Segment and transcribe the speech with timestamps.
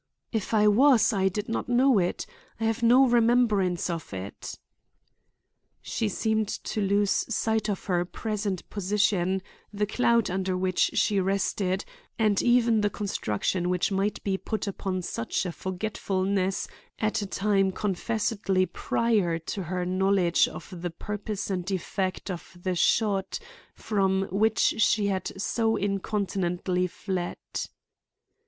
[0.31, 2.25] "If I was, I did not know it.
[2.59, 4.57] I have no remembrance of it."
[5.79, 11.85] She seemed to lose sight of her present position, the cloud under which she rested,
[12.17, 17.71] and even the construction which might be put upon such a forgetfulness at a time
[17.71, 23.37] confessedly prior to her knowledge of the purpose and effect of the shot
[23.75, 27.37] from which she had so incontinently fled.